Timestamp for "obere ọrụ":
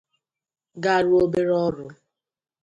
1.25-1.85